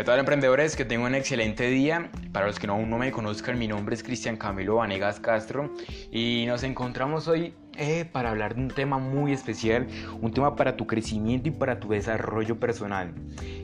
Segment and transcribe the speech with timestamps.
[0.00, 0.76] ¿Qué tal emprendedores?
[0.76, 2.10] Que tengan un excelente día.
[2.32, 5.74] Para los que aún no me conozcan, mi nombre es Cristian Camilo Vanegas Castro
[6.10, 9.86] y nos encontramos hoy eh, para hablar de un tema muy especial,
[10.22, 13.12] un tema para tu crecimiento y para tu desarrollo personal.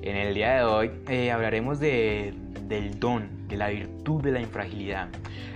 [0.02, 2.34] En el día de hoy eh, hablaremos de,
[2.68, 5.08] del don, de la virtud de la infragilidad,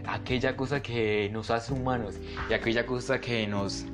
[0.07, 2.15] aquella cosa que nos hace humanos
[2.49, 3.85] y aquella cosa que nos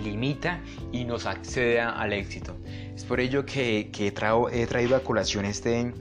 [0.00, 0.60] limita
[0.92, 2.56] y nos accede al éxito.
[2.96, 5.92] Es por ello que, he, traído a colación este,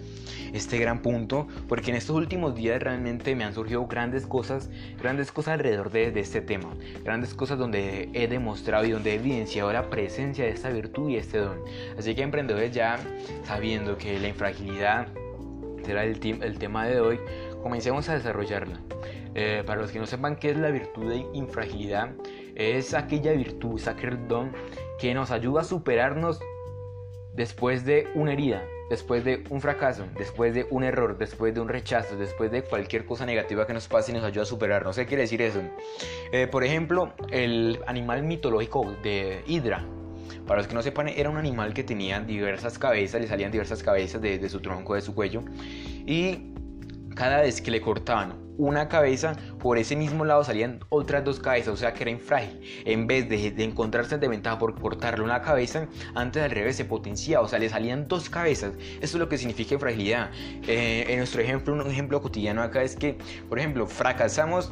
[0.53, 4.69] este gran punto, porque en estos últimos días realmente me han surgido grandes cosas,
[5.01, 9.73] grandes cosas alrededor de, este tema, grandes cosas donde he demostrado y donde he evidenciado
[9.73, 11.57] la presencia de esta virtud y este don.
[11.97, 12.99] Así que emprendedores ya
[13.43, 15.07] sabiendo que la infragilidad
[15.83, 17.19] será el, el tema de hoy,
[17.63, 18.79] comencemos a desarrollarla.
[19.35, 22.11] Eh, para los que no sepan qué es la virtud de infragilidad,
[22.55, 24.51] es aquella virtud, es aquel don
[24.99, 26.39] que nos ayuda a superarnos
[27.35, 31.69] después de una herida, después de un fracaso, después de un error, después de un
[31.69, 34.95] rechazo, después de cualquier cosa negativa que nos pase y nos ayuda a superarnos.
[34.95, 35.61] ¿Qué quiere decir eso?
[36.31, 39.85] Eh, por ejemplo, el animal mitológico de Hydra.
[40.47, 43.81] Para los que no sepan, era un animal que tenía diversas cabezas, le salían diversas
[43.81, 45.41] cabezas de su tronco, de su cuello.
[46.05, 46.53] Y
[47.15, 51.73] cada vez que le cortaban una cabeza, por ese mismo lado salían otras dos cabezas,
[51.73, 52.59] o sea que era infrágil.
[52.85, 57.45] En vez de, encontrarse de ventaja por cortarle una cabeza, antes al revés se potenciaba,
[57.45, 58.73] o sea, le salían dos cabezas.
[59.01, 60.31] Eso es lo que significa fragilidad.
[60.67, 63.17] Eh, en nuestro ejemplo, un ejemplo cotidiano acá es que,
[63.49, 64.71] por ejemplo, fracasamos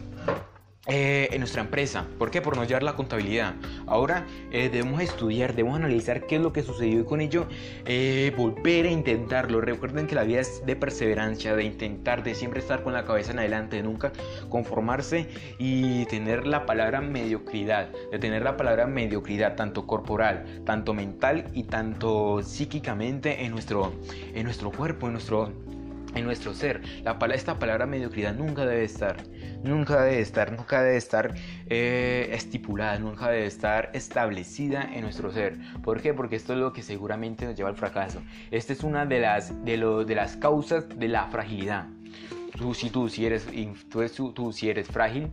[0.88, 2.08] eh, en nuestra empresa.
[2.18, 2.42] ¿Por qué?
[2.42, 3.54] Por no llevar la contabilidad.
[3.86, 7.46] Ahora eh, debemos estudiar, debemos analizar qué es lo que sucedió y con ello
[7.86, 9.62] eh, volver a intentarlo.
[9.62, 13.32] Recuerden que la vida es de perseverancia, de intentar, de siempre estar con la cabeza
[13.32, 14.12] en adelante, de nunca
[14.50, 15.28] conformarse
[15.60, 21.66] y tener la palabra mediocridad, de tener la palabra mediocridad tanto corporal, tanto mental y
[21.66, 23.94] tanto psíquicamente en nuestro,
[24.34, 25.52] en nuestro cuerpo, en nuestro
[26.16, 26.82] en nuestro ser.
[27.04, 29.18] La, esta palabra mediocridad nunca debe estar,
[29.64, 31.34] nunca debe estar, nunca debe estar
[31.68, 35.58] eh, estipulada, nunca debe estar establecida en nuestro ser.
[35.84, 36.14] ¿Por qué?
[36.14, 38.22] Porque esto es lo que seguramente nos lleva al fracaso.
[38.52, 41.88] Esta es una de las, de, lo, de las causas de la fragilidad.
[42.58, 43.48] Tú, si tú, si eres,
[43.90, 45.32] tú, tú, si eres frágil,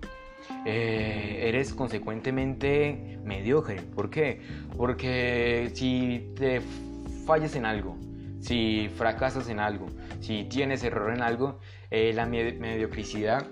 [0.64, 3.82] eh, eres consecuentemente mediocre.
[3.82, 4.40] ¿Por qué?
[4.76, 6.62] Porque si te
[7.26, 7.96] fallas en algo,
[8.40, 9.86] si fracasas en algo,
[10.20, 13.46] si tienes error en algo, eh, la mediocridad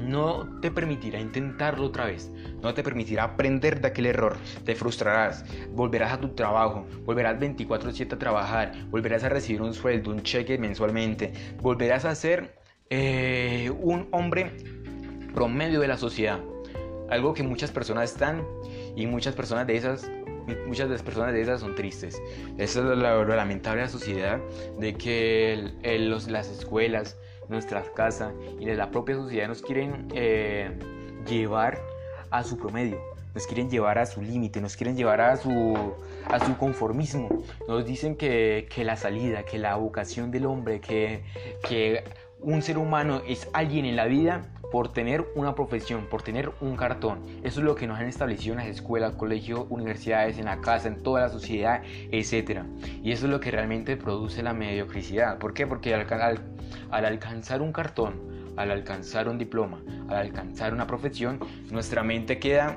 [0.00, 2.30] no te permitirá intentarlo otra vez,
[2.60, 8.16] no te permitirá aprender de aquel error, te frustrarás, volverás a tu trabajo, volverás 24/7
[8.16, 12.56] a trabajar, volverás a recibir un sueldo, un cheque mensualmente, volverás a ser
[12.90, 14.52] eh, un hombre
[15.34, 16.40] promedio de la sociedad,
[17.08, 18.44] algo que muchas personas están
[18.96, 20.10] y muchas personas de esas
[20.66, 22.20] muchas de las personas de esas son tristes.
[22.58, 24.40] Esa es lamentable de la sociedad,
[24.78, 27.16] de que los, las escuelas,
[27.48, 30.70] nuestras casas y la propia sociedad nos quieren eh,
[31.28, 31.80] llevar
[32.30, 33.00] a su promedio,
[33.34, 35.94] nos quieren llevar a su límite, nos quieren llevar a su,
[36.28, 37.44] a su conformismo.
[37.68, 41.22] Nos dicen que, que, la salida, que la vocación del hombre, que,
[41.68, 42.02] que
[42.40, 44.42] un ser humano es alguien en la vida
[44.76, 47.20] por tener una profesión, por tener un cartón.
[47.42, 50.86] Eso es lo que nos han establecido en las escuelas, colegios, universidades, en la casa,
[50.88, 51.80] en toda la sociedad,
[52.12, 52.60] etc.
[53.02, 55.38] Y eso es lo que realmente produce la mediocridad.
[55.38, 55.66] ¿Por qué?
[55.66, 56.06] Porque al,
[56.90, 58.20] al alcanzar un cartón,
[58.58, 62.76] al alcanzar un diploma, al alcanzar una profesión, nuestra mente queda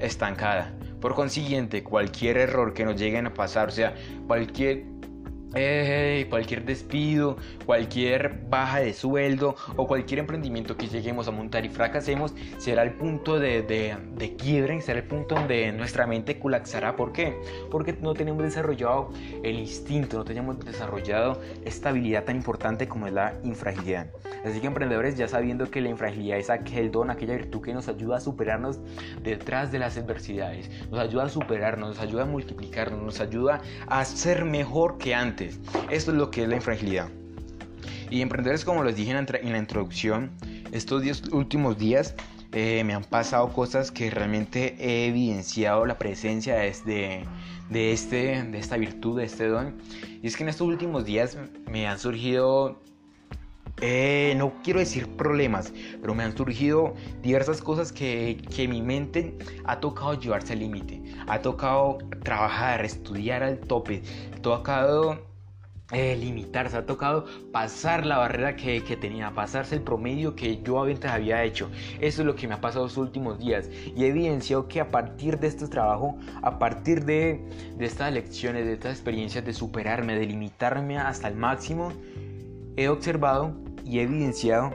[0.00, 0.74] estancada.
[1.00, 3.94] Por consiguiente, cualquier error que nos lleguen a pasar, o sea,
[4.26, 4.84] cualquier
[5.50, 12.34] cualquier despido, cualquier baja de sueldo o cualquier emprendimiento que lleguemos a montar y fracasemos
[12.58, 16.96] será el punto de, de, de quiebre, será el punto donde nuestra mente colapsará.
[16.96, 17.36] ¿Por qué?
[17.70, 19.10] Porque no tenemos desarrollado
[19.42, 24.08] el instinto, no tenemos desarrollado esta habilidad tan importante como es la infragilidad.
[24.44, 27.88] Así que emprendedores ya sabiendo que la infragilidad es aquel don, aquella virtud que nos
[27.88, 28.78] ayuda a superarnos
[29.22, 34.04] detrás de las adversidades, nos ayuda a superarnos, nos ayuda a multiplicarnos, nos ayuda a
[34.04, 37.08] ser mejor que antes esto es lo que es la infragilidad.
[38.10, 40.30] Y emprendedores, como les dije en la introducción,
[40.72, 42.14] estos últimos días
[42.52, 47.24] eh, me han pasado cosas que realmente he evidenciado la presencia de, este,
[47.68, 49.76] de, este, de esta virtud, de este don.
[50.22, 51.36] Y es que en estos últimos días
[51.70, 52.80] me han surgido
[53.80, 59.36] eh, no quiero decir problemas, pero me han surgido diversas cosas que, que mi mente
[59.64, 61.02] ha tocado llevarse al límite.
[61.26, 64.02] Ha tocado trabajar, estudiar al tope.
[64.34, 65.28] Ha tocado
[65.90, 71.10] eh, limitarse, ha tocado pasar la barrera que, tenía, pasarse el promedio que yo antes
[71.10, 71.70] había hecho.
[71.98, 74.90] Eso es lo que me ha pasado los últimos días y he evidenciado que a
[74.90, 77.42] partir de este trabajo, a partir de,
[77.78, 81.90] de estas lecciones, de estas experiencias de superarme, de limitarme hasta el máximo,
[82.76, 83.54] he observado
[83.88, 84.70] y he evidenciado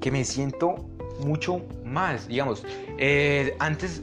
[0.00, 0.76] que me siento
[1.24, 2.64] mucho más, digamos,
[2.98, 4.02] eh, antes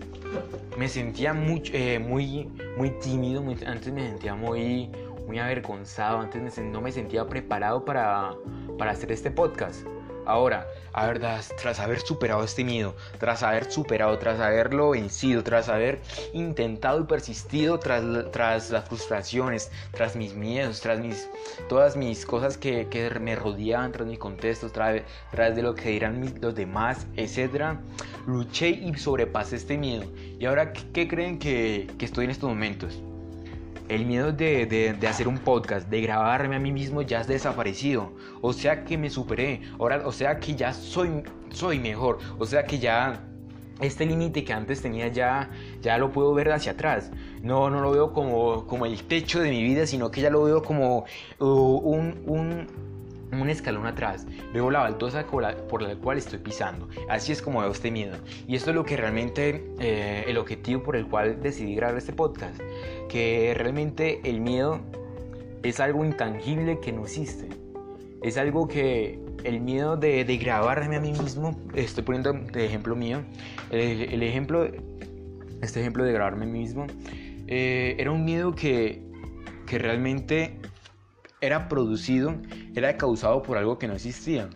[0.77, 4.89] me sentía mucho, eh, muy, muy tímido, antes me sentía muy,
[5.27, 8.33] muy avergonzado, antes no me sentía preparado para,
[8.77, 9.85] para hacer este podcast.
[10.29, 15.69] Ahora, a verdad, tras haber superado este miedo, tras haber superado, tras haberlo vencido, tras
[15.69, 16.01] haber
[16.33, 21.27] intentado y persistido tras, tras las frustraciones, tras mis miedos, tras mis,
[21.67, 22.87] todas mis cosas que,
[23.19, 25.01] me rodeaban, tras mis contextos, tras,
[25.55, 27.79] de lo que dirán los demás, etc.,
[28.27, 30.05] luché y sobrepasé este miedo.
[30.37, 33.01] ¿Y ahora qué, creen que estoy en estos momentos?
[33.89, 38.13] El miedo de, hacer un podcast, de grabarme a mí mismo ya has desaparecido.
[38.41, 39.61] O sea que me superé.
[39.79, 42.19] Ahora, o sea que ya soy, soy mejor.
[42.37, 43.25] O sea que ya
[43.81, 45.49] este límite que antes tenía ya,
[45.81, 47.11] ya lo puedo ver hacia atrás.
[47.41, 50.43] No, no lo veo como, como el techo de mi vida, sino que ya lo
[50.43, 51.05] veo como
[51.39, 52.88] uh, un un
[53.49, 56.87] escalón atrás, veo la baldosa por la cual estoy pisando.
[57.09, 58.17] Así es como veo este miedo.
[58.47, 62.13] Y esto es lo que realmente, eh, el objetivo por el cual decidí grabar este
[62.13, 62.59] podcast.
[63.07, 64.81] Que realmente el miedo
[65.63, 67.47] es algo intangible que no existe.
[68.21, 73.23] Es algo que el miedo de, grabarme a mí mismo, estoy poniendo de ejemplo mío,
[73.71, 74.69] el, ejemplo,
[75.61, 76.87] este ejemplo de grabarme a mí mismo,
[77.47, 79.01] eh, era un miedo que,
[79.65, 80.59] que realmente
[81.41, 82.35] era producido,
[82.75, 84.49] era causado por algo que no existía.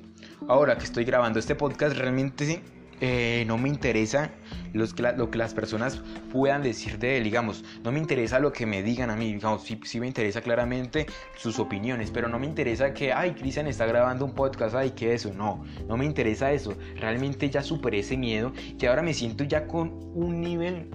[0.48, 2.62] Ahora que estoy grabando este podcast, realmente
[3.02, 4.32] eh, no me interesa
[4.72, 6.02] los lo que las personas
[6.32, 9.64] puedan decir de él, digamos, no me interesa lo que me digan a mí, digamos,
[9.64, 11.06] sí, me interesa claramente
[11.36, 15.14] sus opiniones, pero no me interesa que, ay, Cristian está grabando un podcast, ay, que
[15.14, 19.44] eso, no, no me interesa eso, realmente ya superé ese miedo y ahora me siento
[19.44, 20.90] ya con un nivel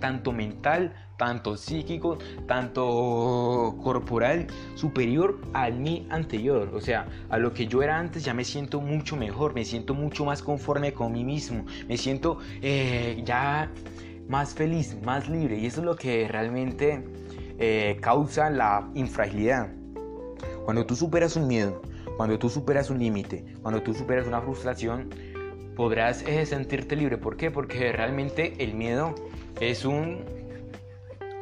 [0.00, 6.70] tanto mental tanto psíquico, tanto corporal, superior al mí anterior.
[6.74, 9.94] O sea, a lo que yo era antes ya me siento mucho mejor, me siento
[9.94, 13.70] mucho más conforme con mí mismo, me siento eh, ya
[14.28, 15.58] más feliz, más libre.
[15.58, 17.04] Y eso es lo que realmente
[17.58, 19.72] eh, causa la infragilidad.
[20.64, 21.82] Cuando tú superas un miedo,
[22.16, 25.10] cuando tú superas un límite, cuando tú superas una frustración,
[25.76, 27.18] podrás eh, sentirte libre.
[27.18, 27.50] ¿Por qué?
[27.50, 29.14] Porque realmente el miedo
[29.60, 30.24] es un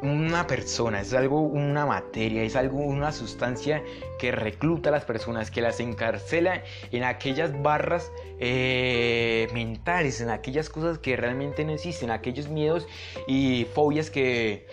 [0.03, 3.81] una persona, es algo, una materia, es algo, una sustancia
[4.19, 10.69] que recluta a las personas, que las encarcela en aquellas barras eh, mentales, en aquellas
[10.69, 12.85] cosas que realmente no existen, aquellos miedos
[13.27, 14.67] y fobias que,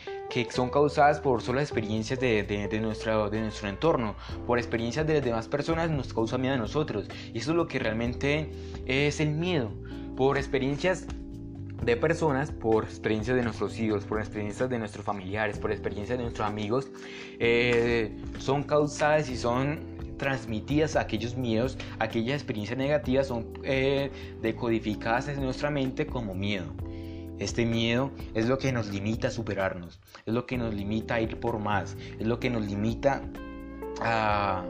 [0.50, 4.16] son causadas por solo experiencias de, de, nuestro, de nuestro entorno,
[4.46, 7.06] por experiencias de las demás personas nos causa miedo a nosotros.
[7.32, 8.50] Y eso es lo que realmente
[8.86, 9.70] es el miedo,
[10.16, 11.06] por experiencias
[11.82, 16.24] de personas por experiencias de nuestros hijos, por experiencias de nuestros familiares, por experiencias de
[16.24, 16.88] nuestros amigos,
[17.38, 19.80] eh, son causadas y son
[20.18, 24.10] transmitidas aquellos miedos, aquellas experiencias negativas son eh,
[24.42, 26.66] decodificadas en nuestra mente como miedo.
[27.38, 31.20] Este miedo es lo que nos limita a superarnos, es lo que nos limita a
[31.22, 33.22] ir por más, es lo que nos limita
[34.02, 34.66] a,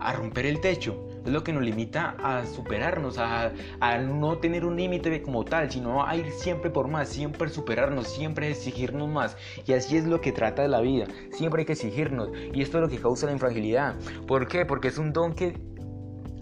[0.00, 3.52] a romper el techo, es lo que nos limita a superarnos, a,
[3.98, 8.50] no tener un límite como tal, sino a ir siempre por más, siempre superarnos, siempre
[8.50, 9.36] exigirnos más.
[9.66, 12.30] Y así es lo que trata la vida, siempre hay que exigirnos.
[12.52, 13.96] Y esto es lo que causa la infragilidad.
[14.26, 14.66] ¿Por qué?
[14.66, 15.60] Porque es un don que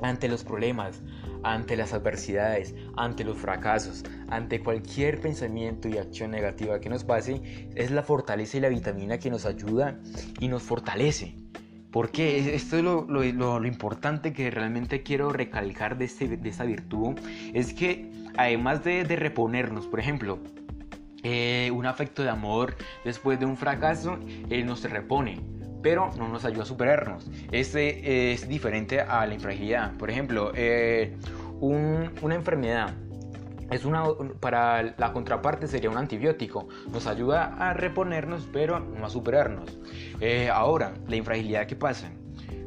[0.02, 1.02] ante los problemas,
[1.42, 7.68] ante las adversidades, ante los fracasos, ante cualquier pensamiento y acción negativa que nos pase,
[7.74, 10.00] es la fortaleza y la vitamina que nos ayuda
[10.38, 11.39] y nos fortalece.
[11.92, 17.18] Porque esto es lo, lo, importante que realmente quiero recalcar de, este, de esta virtud.
[17.52, 20.38] Es que además de, de reponernos, por ejemplo,
[21.22, 24.18] eh, un afecto de amor después de un fracaso,
[24.48, 25.40] él nos repone,
[25.82, 27.30] pero no nos ayuda a superarnos.
[27.52, 29.96] Este es diferente a la infragilidad.
[29.96, 31.16] Por ejemplo, eh,
[31.60, 32.94] una enfermedad
[33.70, 34.04] es una,
[34.40, 36.68] para la contraparte sería un antibiótico.
[36.92, 39.78] Nos ayuda a reponernos, pero no a superarnos.
[40.20, 42.10] Eh, ahora, la infragilidad que pasa.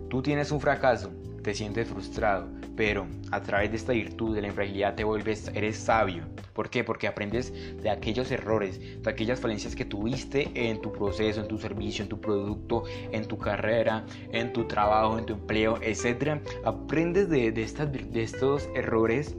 [0.10, 4.48] Tú tienes un fracaso, te sientes frustrado, pero a través de esta virtud de la
[4.48, 6.24] infragilidad te vuelves, eres sabio.
[6.54, 6.84] ¿Por qué?
[6.84, 11.58] Porque aprendes de aquellos errores, de aquellas falencias que tuviste en tu proceso, en tu
[11.58, 16.40] servicio, en tu producto, en tu carrera, en tu trabajo, en tu empleo, etc.
[16.64, 19.36] Aprendes de, de, estas, de estos errores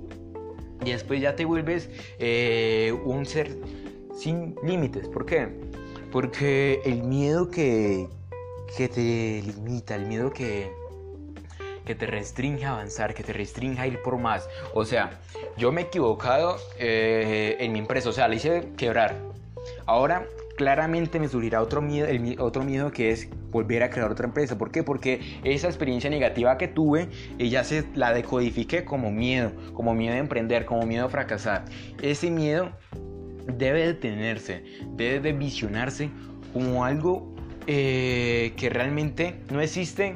[0.84, 3.56] y después ya te vuelves eh, un ser
[4.16, 5.08] sin límites.
[5.08, 5.48] ¿Por qué?
[6.10, 8.08] Porque el miedo que,
[8.76, 10.70] que te limita, el miedo que,
[11.84, 14.48] que te restringe a avanzar, que te restringe a ir por más.
[14.74, 15.20] O sea,
[15.56, 19.18] yo me he equivocado eh, en mi empresa, o sea, le hice quebrar.
[19.86, 24.26] Ahora claramente me surgirá otro miedo, el, otro miedo que es volver a crear otra
[24.26, 24.58] empresa.
[24.58, 24.82] ¿Por qué?
[24.82, 27.08] Porque esa experiencia negativa que tuve,
[27.38, 31.64] ella se la decodifiqué como miedo, como miedo a emprender, como miedo a fracasar.
[32.02, 32.70] Ese miedo
[33.46, 34.64] debe detenerse,
[34.96, 36.10] debe de visionarse
[36.52, 37.34] como algo
[37.66, 40.14] eh, que realmente no existe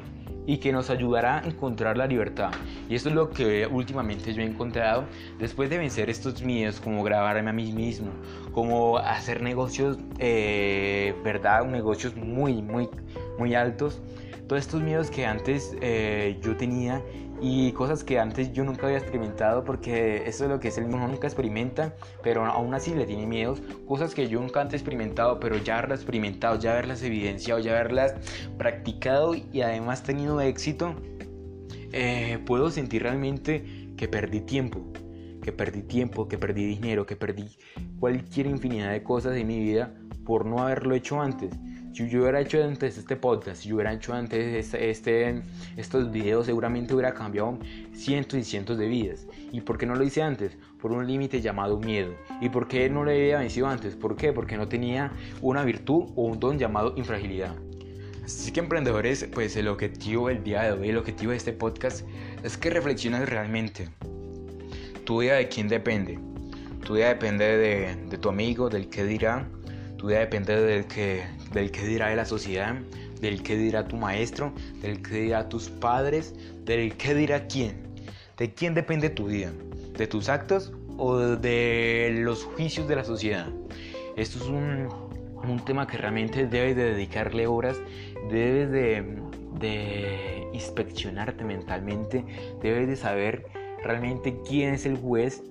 [0.49, 2.51] y que nos ayudará a encontrar la libertad.
[2.89, 5.05] Y esto es lo que últimamente yo he encontrado
[5.39, 8.09] después de vencer estos miedos, como grabarme a mí mismo,
[8.53, 11.67] como hacer negocios, eh, ¿verdad?
[11.67, 12.89] Negocios muy, muy,
[13.39, 14.01] muy altos.
[14.47, 17.03] Todos estos miedos que antes eh, yo tenía
[17.41, 20.85] y cosas que antes yo nunca había experimentado porque eso es lo que es el
[20.85, 25.39] uno nunca experimenta pero aún así le tiene miedos cosas que yo nunca antes experimentado
[25.39, 28.15] pero ya haberlas experimentado ya haberlas evidenciado ya haberlas
[28.57, 30.95] practicado y además tenido éxito
[31.93, 34.81] eh, puedo sentir realmente que perdí tiempo
[35.43, 37.49] que perdí tiempo que perdí dinero que perdí
[38.01, 41.51] cualquier infinidad de cosas en mi vida por no haberlo hecho antes
[42.07, 45.43] yo hubiera hecho antes este podcast, si yo hubiera hecho antes este, este,
[45.77, 47.59] estos videos, seguramente hubiera cambiado
[47.93, 49.27] cientos y cientos de vidas.
[49.53, 50.57] ¿Y por qué no lo hice antes?
[50.81, 52.15] Por un límite llamado miedo.
[52.41, 53.97] ¿Y por qué no lo había vencido antes?
[53.97, 54.33] ¿Por qué?
[54.33, 57.57] Porque no tenía una virtud o un don llamado infragilidad.
[58.25, 62.07] Así que emprendedores, pues el objetivo del día de hoy, el objetivo de este podcast
[62.43, 63.89] es que reflexiones realmente.
[65.05, 66.19] Tu vida de quién depende.
[66.85, 69.49] Tu vida depende de, de tu amigo, del que dirá.
[69.99, 72.75] Tu vida depende del que del que dirá de la sociedad,
[73.21, 77.89] del que dirá tu maestro, del que dirá tus padres, del que dirá quién.
[78.37, 79.51] ¿De quién depende tu vida?
[79.97, 83.49] ¿De tus actos o de los juicios de la sociedad?
[84.17, 84.89] Esto es un,
[85.43, 87.81] un tema que realmente debes de dedicarle horas,
[88.31, 89.19] debes de,
[89.59, 92.25] de inspeccionarte mentalmente,
[92.63, 93.47] debes de saber
[93.83, 95.43] realmente quién es el juez,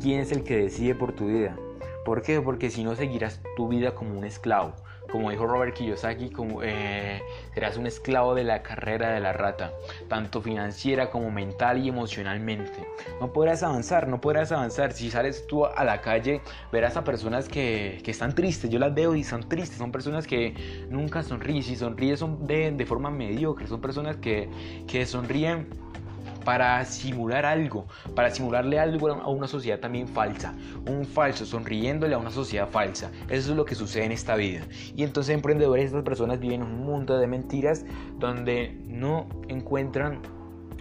[0.00, 1.56] quién es el que decide por tu vida.
[2.04, 2.40] ¿Por qué?
[2.40, 4.74] Porque si no seguirás tu vida como un esclavo
[5.10, 7.22] como dijo Robert Kiyosaki, como, eh,
[7.54, 9.72] serás un esclavo de la carrera de la rata,
[10.08, 12.86] tanto financiera como mental y emocionalmente.
[13.20, 14.92] No podrás avanzar, no podrás avanzar.
[14.92, 16.40] Si sales tú a la calle,
[16.72, 18.70] verás a personas que, que están tristes.
[18.70, 19.78] Yo las veo y son tristes.
[19.78, 21.62] Son personas que nunca sonríen.
[21.62, 23.66] Si sonríen son de, de forma mediocre.
[23.66, 24.48] Son personas que,
[24.86, 25.68] que sonríen
[26.44, 30.54] para simular algo, para simularle algo a una sociedad también falsa,
[30.88, 33.10] un falso sonriéndole a una sociedad falsa.
[33.28, 34.62] Eso es lo que sucede en esta vida.
[34.96, 37.84] Y entonces emprendedores, estas personas viven un mundo de mentiras
[38.18, 40.20] donde no encuentran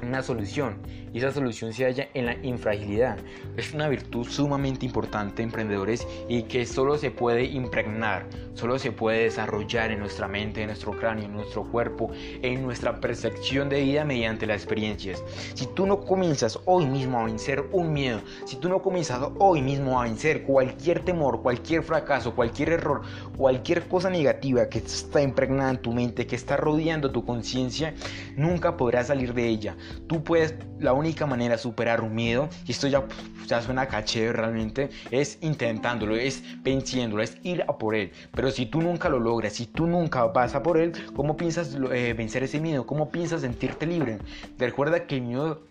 [0.03, 0.77] una solución
[1.13, 3.17] y esa solución se halla en la infragilidad.
[3.57, 9.23] Es una virtud sumamente importante, emprendedores, y que solo se puede impregnar, solo se puede
[9.23, 14.05] desarrollar en nuestra mente, en nuestro cráneo, en nuestro cuerpo, en nuestra percepción de vida
[14.05, 15.23] mediante las experiencias.
[15.53, 19.61] Si tú no comienzas hoy mismo a vencer un miedo, si tú no comienzas hoy
[19.61, 23.01] mismo a vencer cualquier temor, cualquier fracaso, cualquier error,
[23.37, 27.93] cualquier cosa negativa que está impregnada en tu mente, que está rodeando tu conciencia,
[28.35, 29.75] nunca podrás salir de ella.
[30.07, 33.05] Tú puedes, la única manera de superar un miedo, y esto ya,
[33.47, 38.11] ya suena caché realmente, es intentándolo, es venciéndolo, es ir a por él.
[38.33, 41.77] Pero si tú nunca lo logras, si tú nunca vas a por él, ¿cómo piensas
[41.91, 42.85] eh, vencer ese miedo?
[42.85, 44.19] ¿Cómo piensas sentirte libre?
[44.57, 45.70] Recuerda que el miedo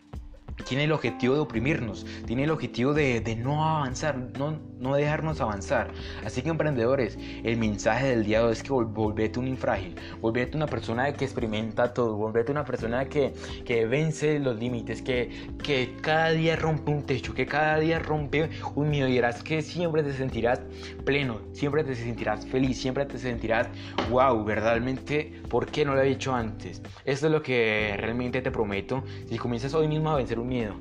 [0.65, 5.91] tiene el objetivo de oprimirnos, tiene el objetivo de, no avanzar, no, no, dejarnos avanzar.
[6.25, 10.57] Así que emprendedores, el mensaje del día de hoy es que volvete un infrágil, volvete
[10.57, 13.33] una persona que experimenta todo, volvete una persona que,
[13.65, 18.51] que vence los límites, que, que cada día rompe un techo, que cada día rompe
[18.75, 20.61] un miedo y verás que siempre te sentirás
[21.05, 23.69] pleno, siempre te sentirás feliz, siempre te sentirás,
[24.11, 26.83] wow, verdaderamente, ¿por qué no lo he hecho antes?
[27.05, 29.03] Esto es lo que realmente te prometo.
[29.29, 30.75] Si comienzas hoy mismo a vencer un miedo.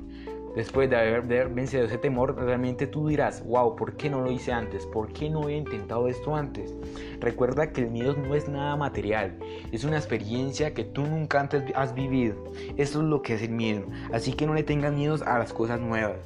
[0.54, 4.50] Después de haber, vencido ese temor, realmente tú dirás, wow, ¿por qué no lo hice
[4.50, 4.84] antes?
[4.84, 6.74] ¿Por qué no he intentado esto antes?
[7.20, 9.38] Recuerda que el miedo no es nada material,
[9.70, 12.34] es una experiencia que tú nunca antes has vivido.
[12.76, 13.84] Eso es lo que es el miedo.
[14.12, 16.18] Así que no le tengas miedo a las cosas nuevas.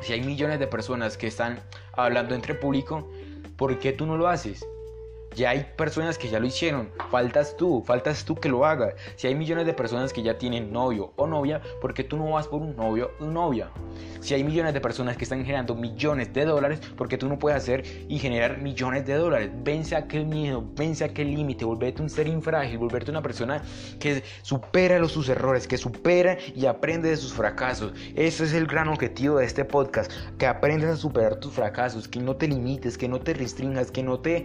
[0.00, 1.60] Si hay millones de personas que están
[1.92, 3.10] hablando entre público,
[3.58, 4.66] ¿por qué tú no lo haces?
[5.34, 6.90] Ya hay personas que ya lo hicieron.
[7.10, 8.94] Faltas tú, faltas tú que lo hagas.
[9.16, 12.30] Si hay millones de personas que ya tienen novio o novia, ¿por qué tú no
[12.30, 13.70] vas por un novio o novia?
[14.20, 17.38] Si hay millones de personas que están generando millones de dólares, ¿por qué tú no
[17.38, 19.50] puedes hacer y generar millones de dólares?
[19.64, 23.62] Vence aquel miedo, vence aquel límite, volverte un ser infrágil, volverte una persona
[23.98, 27.92] que supera los, sus errores, que supera y aprende de sus fracasos.
[28.14, 32.20] Ese es el gran objetivo de este podcast, que aprendas a superar tus fracasos, que
[32.20, 34.44] no te limites, que no te restringas, que no te...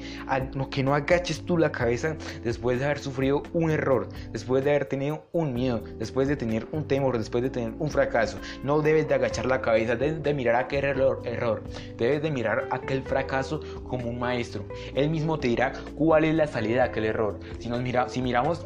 [0.53, 4.71] No, que no agaches tú la cabeza después de haber sufrido un error, después de
[4.71, 8.37] haber tenido un miedo, después de tener un temor, después de tener un fracaso.
[8.63, 11.63] No debes de agachar la cabeza, debes de mirar aquel error, error.
[11.97, 14.65] debes de mirar aquel fracaso como un maestro.
[14.95, 17.39] Él mismo te dirá cuál es la salida de aquel error.
[17.59, 18.65] Si, nos mira, si miramos,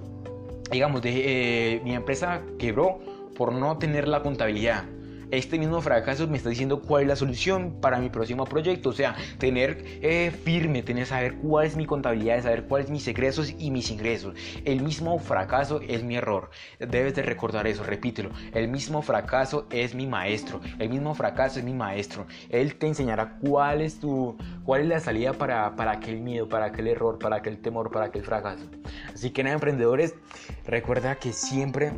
[0.72, 3.00] digamos, de, eh, mi empresa quebró
[3.36, 4.86] por no tener la contabilidad
[5.32, 8.90] este mismo fracaso me está diciendo cuál es la solución para mi próximo proyecto.
[8.90, 13.54] O sea, tener eh, firme, tener saber cuál es mi contabilidad, saber cuáles mis egresos
[13.58, 14.36] y mis ingresos.
[14.66, 16.50] El mismo fracaso es mi error.
[16.80, 18.30] Debes de recordar eso, repítelo.
[18.54, 20.62] El mismo fracaso es mi maestro.
[20.80, 22.28] El mismo fracaso es mi maestro.
[22.50, 26.66] Él te enseñará cuál es tu, cuál es la salida para, para aquel miedo, para
[26.66, 28.66] aquel error, para aquel temor, para aquel fracaso.
[29.14, 30.16] Así que nada, emprendedores,
[30.66, 31.92] recuerda que siempre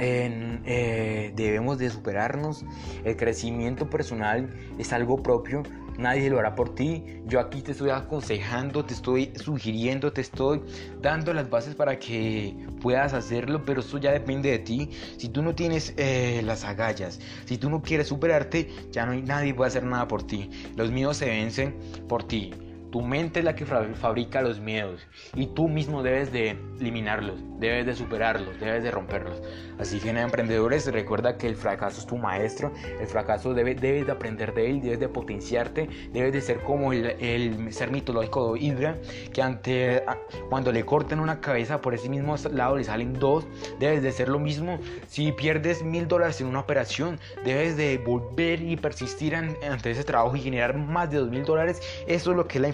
[0.00, 2.64] eh, debemos de superarnos.
[3.04, 5.62] El crecimiento personal es algo propio.
[5.98, 7.04] Nadie lo hará por ti.
[7.26, 10.62] Yo aquí te estoy aconsejando, te estoy sugiriendo, te estoy
[11.02, 14.90] dando las bases para que puedas hacerlo, pero eso ya depende de ti.
[15.18, 19.22] Si tú no tienes eh, las agallas, si tú no quieres superarte, ya no hay
[19.22, 20.48] nadie puede hacer nada por ti.
[20.74, 21.76] Los miedos se vencen
[22.08, 22.54] por ti.
[22.90, 27.86] Tu mente es la que fabrica los miedos y tú mismo debes de eliminarlos, debes
[27.86, 29.40] de superarlos, debes de romperlos.
[29.78, 34.06] Así que en emprendedores recuerda que el fracaso es tu maestro, el fracaso debe, debes
[34.06, 38.60] de aprender de él, debes de potenciarte, debes de ser como el, ser mitológico de
[38.60, 38.96] Hydra,
[39.32, 40.02] que ante,
[40.48, 43.46] cuando le corten una cabeza por ese mismo lado le salen dos,
[43.78, 44.80] debes de ser lo mismo.
[45.06, 50.34] Si pierdes mil dólares en una operación, debes de volver y persistir ante ese trabajo
[50.36, 51.80] y generar más de dos mil dólares.
[52.06, 52.68] Eso es lo que es la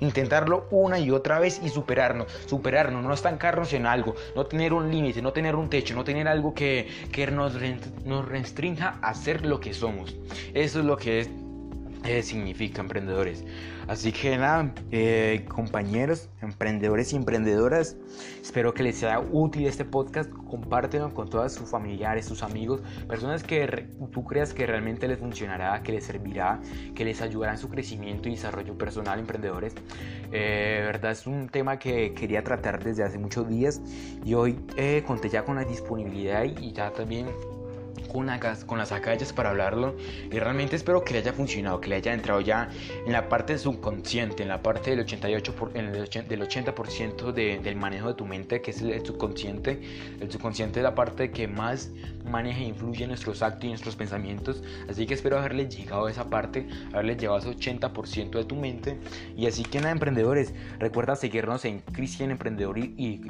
[0.00, 4.90] intentarlo una y otra vez y superarnos, superarnos, no estancarnos en algo, no tener un
[4.90, 7.54] límite, no tener un techo, no tener algo que, que nos,
[8.04, 10.14] nos restrinja a ser lo que somos.
[10.52, 11.30] Eso es lo que es
[12.04, 13.44] eh, significa emprendedores.
[13.88, 17.96] Así que nada, eh, compañeros, emprendedores y emprendedoras,
[18.42, 20.30] espero que les sea útil este podcast.
[20.30, 25.82] Compártelo con todos sus familiares, sus amigos, personas que tú creas que realmente les funcionará,
[25.82, 26.60] que les servirá,
[26.94, 29.74] que les ayudará en su crecimiento y desarrollo personal, emprendedores.
[30.30, 33.80] Eh, verdad es un tema que quería tratar desde hace muchos días
[34.24, 34.58] y hoy
[35.06, 37.26] conté ya con la disponibilidad y ya también
[38.14, 38.30] con,
[38.66, 39.96] con las agallas para hablarlo
[40.30, 42.68] y realmente espero que le haya funcionado, que le haya entrado ya
[43.04, 47.76] en la parte subconsciente, en la parte del 88%, por, en el, del 80% del
[47.76, 49.80] manejo de tu mente, que es el, subconsciente.
[50.20, 51.90] El subconsciente es la parte que más
[52.24, 54.62] maneja e influye en nuestros actos y nuestros pensamientos.
[54.88, 58.54] Así que espero haberle llegado a esa parte, haberle llegado a ese 80% de tu
[58.54, 58.98] mente.
[59.36, 63.20] Y así que nada, emprendedores, recuerda seguirnos en Cristian Emprendedor y, y,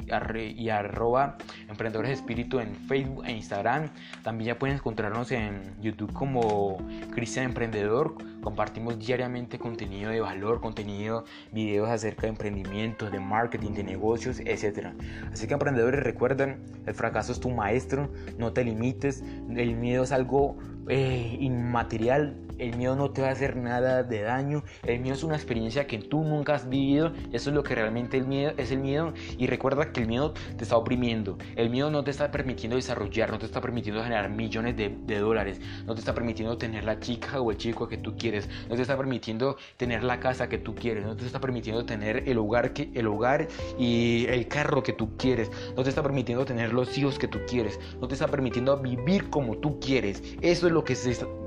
[0.57, 3.89] y arroba Emprendedores Espíritu en Facebook e Instagram.
[4.23, 6.77] También ya pueden encontrarnos en YouTube como
[7.11, 8.15] Cristian Emprendedor.
[8.41, 14.89] Compartimos diariamente contenido de valor, contenido, videos acerca de emprendimiento, de marketing, de negocios, etc.
[15.31, 19.23] Así que emprendedores recuerden, el fracaso es tu maestro, no te limites,
[19.55, 20.57] el miedo es algo
[20.87, 24.63] eh, inmaterial, el miedo no te va a hacer nada de daño.
[24.83, 27.11] El miedo es una experiencia que tú nunca has vivido.
[27.31, 29.13] Eso es lo que realmente el miedo es el miedo.
[29.37, 31.37] Y recuerda que el miedo te está oprimiendo.
[31.55, 35.59] El miedo no te está permitiendo desarrollar, no te está permitiendo generar millones de, dólares.
[35.85, 38.49] No te está permitiendo tener la chica o el chico que tú quieres.
[38.69, 41.05] No te está permitiendo tener la casa que tú quieres.
[41.05, 45.15] No te está permitiendo tener el hogar, que, el hogar y el carro que tú
[45.17, 45.51] quieres.
[45.75, 47.79] No te está permitiendo tener los hijos que tú quieres.
[47.99, 50.21] No te está permitiendo vivir como tú quieres.
[50.41, 50.95] Eso es lo que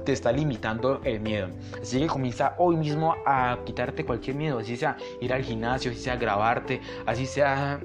[0.05, 1.49] te está limitando el miedo.
[1.81, 6.01] Así que comienza hoy mismo a quitarte cualquier miedo, así sea ir al gimnasio, así
[6.01, 7.81] sea grabarte, así sea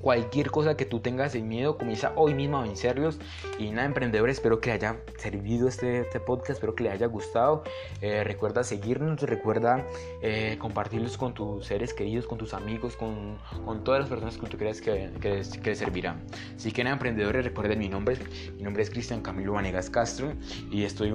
[0.00, 3.18] cualquier cosa que tú tengas en miedo, comienza hoy mismo a vencerlos.
[3.58, 7.64] Y nada, emprendedores, espero que haya servido este, este podcast, espero que les haya gustado.
[8.00, 9.86] Eh, recuerda seguirnos, recuerda
[10.22, 14.46] eh, compartirlos con tus seres queridos, con tus amigos, con, con todas las personas que
[14.46, 16.24] tú creas que, que, les servirán.
[16.56, 18.16] Así que nada, emprendedores, recuerden mi nombre.
[18.56, 20.32] Mi nombre es Cristian Camilo Vanegas Castro
[20.70, 21.12] y estoy,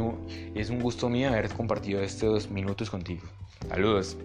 [0.55, 3.23] es un gusto mío haber compartido estos minutos contigo.
[3.69, 4.17] Saludos.